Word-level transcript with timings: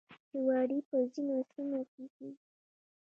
جواری 0.29 0.79
په 0.89 0.97
ځینو 1.13 1.37
سیمو 1.51 1.81
کې 1.91 2.05
کیږي. 2.15 2.31